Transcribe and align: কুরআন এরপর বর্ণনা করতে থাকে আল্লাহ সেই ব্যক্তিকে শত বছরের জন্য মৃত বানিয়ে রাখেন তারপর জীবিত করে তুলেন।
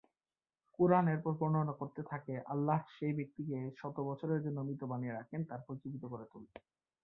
কুরআন 0.79 1.05
এরপর 1.07 1.33
বর্ণনা 1.33 1.73
করতে 1.73 2.01
থাকে 2.03 2.33
আল্লাহ 2.47 2.79
সেই 2.95 3.13
ব্যক্তিকে 3.13 3.57
শত 3.77 3.95
বছরের 4.09 4.43
জন্য 4.45 4.57
মৃত 4.61 4.81
বানিয়ে 4.83 5.15
রাখেন 5.15 5.41
তারপর 5.45 5.73
জীবিত 5.81 6.03
করে 6.05 6.25
তুলেন। 6.31 6.53